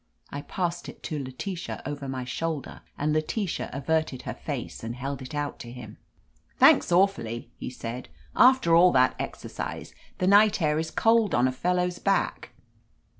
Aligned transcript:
I 0.31 0.41
passed 0.41 0.89
it 0.89 1.03
to 1.03 1.23
Letitia 1.23 1.83
over 1.85 2.07
my 2.07 2.25
shoulder, 2.25 2.81
and 2.97 3.13
Letitia 3.13 3.69
averted 3.71 4.23
her 4.23 4.33
face 4.33 4.83
and 4.83 4.95
held 4.95 5.21
it 5.21 5.35
out 5.35 5.59
to 5.59 5.71
him. 5.71 5.97
"Thanks, 6.57 6.91
awfully," 6.91 7.51
he 7.59 7.69
said. 7.69 8.09
"After 8.35 8.73
all 8.75 8.91
that 8.93 9.15
exercise, 9.19 9.93
the 10.17 10.25
night 10.25 10.59
air 10.59 10.79
is 10.79 10.89
cold 10.89 11.35
on 11.35 11.47
a 11.47 11.51
fellow's 11.51 11.99
back." 11.99 12.49